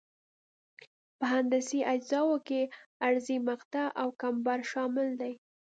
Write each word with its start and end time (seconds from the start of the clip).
په 1.17 1.25
هندسي 1.33 1.79
اجزاوو 1.93 2.37
کې 2.47 2.61
عرضي 3.05 3.37
مقطع 3.49 3.85
او 4.01 4.07
کمبر 4.21 4.59
شامل 4.71 5.07
دي 5.21 5.33